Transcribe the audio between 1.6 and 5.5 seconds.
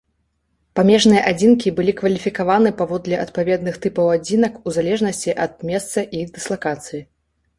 былі кваліфікаваны паводле адпаведных тыпаў адзінак у залежнасці